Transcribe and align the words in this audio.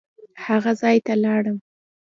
هغه 0.45 0.71
ځای 0.81 0.97
ته 1.05 1.13
لاړم. 1.23 1.57